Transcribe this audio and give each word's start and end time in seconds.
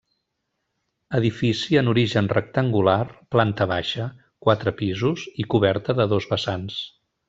Edifici 1.19 1.77
en 1.81 1.91
origen 1.91 2.31
rectangular, 2.33 2.97
planta 3.37 3.71
baixa, 3.75 4.09
quatre 4.49 4.77
pisos 4.83 5.31
i 5.45 5.49
coberta 5.57 6.01
de 6.03 6.13
dos 6.17 6.33
vessants. 6.37 6.85